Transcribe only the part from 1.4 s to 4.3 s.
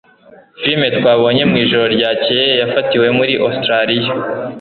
mwijoro ryakeye yafatiwe muri Ositaraliya